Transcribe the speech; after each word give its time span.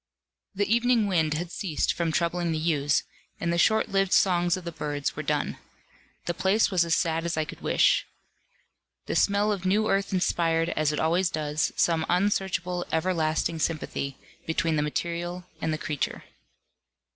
The 0.55 0.65
evening 0.75 1.05
wind 1.05 1.35
had 1.35 1.51
ceased 1.51 1.93
from 1.93 2.11
troubling 2.11 2.51
the 2.51 2.57
yews, 2.57 3.03
and 3.39 3.53
the 3.53 3.59
short 3.59 3.89
lived 3.89 4.13
songs 4.13 4.57
of 4.57 4.63
the 4.63 4.71
birds 4.71 5.15
were 5.15 5.21
done. 5.21 5.59
The 6.25 6.33
place 6.33 6.71
was 6.71 6.83
as 6.83 6.95
sad 6.95 7.23
as 7.23 7.37
I 7.37 7.45
could 7.45 7.61
wish. 7.61 8.07
The 9.05 9.15
smell 9.15 9.51
of 9.51 9.63
new 9.63 9.87
earth 9.91 10.11
inspired, 10.11 10.69
as 10.69 10.91
it 10.91 10.99
always 10.99 11.29
does, 11.29 11.71
some 11.75 12.03
unsearchable 12.09 12.83
everlasting 12.91 13.59
sympathy 13.59 14.17
between 14.47 14.75
the 14.75 14.81
material 14.81 15.45
and 15.61 15.71
the 15.71 15.77
creature. 15.77 16.23